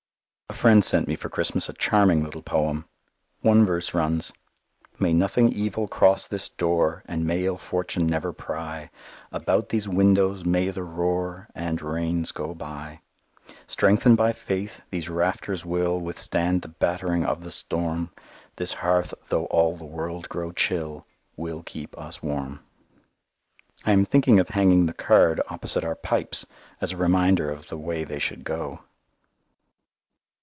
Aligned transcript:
A 0.47 0.53
friend 0.61 0.83
sent 0.83 1.07
me 1.07 1.15
for 1.15 1.29
Christmas 1.29 1.69
a 1.69 1.73
charming 1.73 2.23
little 2.25 2.41
poem. 2.41 2.85
One 3.39 3.65
verse 3.65 3.93
runs: 3.95 4.31
"May 4.99 5.11
nothing 5.13 5.47
evil 5.49 5.87
cross 5.87 6.27
this 6.27 6.49
door, 6.49 7.03
And 7.07 7.25
may 7.25 7.45
ill 7.45 7.57
fortune 7.57 8.05
never 8.05 8.31
pry 8.33 8.91
About 9.31 9.69
these 9.69 9.87
Windows; 9.87 10.45
may 10.45 10.69
the 10.69 10.83
roar 10.83 11.47
And 11.55 11.81
rains 11.81 12.31
go 12.33 12.53
by. 12.53 12.99
"Strengthened 13.65 14.17
by 14.17 14.33
faith, 14.33 14.81
these 14.91 15.07
rafters 15.09 15.65
will 15.65 15.99
Withstand 16.01 16.61
the 16.63 16.67
battering 16.67 17.25
of 17.25 17.43
the 17.45 17.49
storm; 17.51 18.11
This 18.57 18.73
hearth, 18.73 19.13
though 19.29 19.45
all 19.45 19.77
the 19.77 19.85
world 19.85 20.27
grow 20.29 20.51
chill, 20.51 21.07
Will 21.37 21.63
keep 21.63 21.97
us 21.97 22.21
warm." 22.21 22.59
I 23.85 23.93
am 23.93 24.05
thinking 24.05 24.37
of 24.39 24.49
hanging 24.49 24.85
the 24.85 24.93
card 24.93 25.39
opposite 25.47 25.85
our 25.85 25.95
pipes 25.95 26.45
as 26.81 26.91
a 26.91 26.97
reminder 26.97 27.49
of 27.49 27.69
the 27.69 27.77
"way 27.77 28.03
they 28.03 28.19
should 28.19 28.43
go." 28.43 28.81